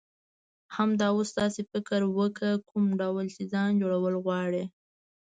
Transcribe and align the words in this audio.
همدا 0.75 1.07
اوس 1.15 1.29
داسی 1.37 1.61
فکر 1.71 1.99
وکړه، 2.17 2.51
کوم 2.69 2.85
ډول 3.01 3.25
چی 3.35 3.43
ځان 3.51 3.69
جوړول 3.81 4.15
غواړی. 4.25 4.63